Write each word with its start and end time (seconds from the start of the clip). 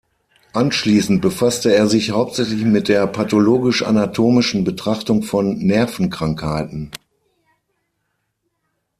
Anschließend 0.53 1.21
befasste 1.21 1.75
er 1.75 1.85
sich 1.87 2.09
hauptsächlich 2.09 2.63
mit 2.63 2.87
der 2.87 3.05
pathologisch-anatomischen 3.05 4.63
Betrachtung 4.63 5.21
von 5.21 5.59
Nervenkrankheiten. 5.59 6.89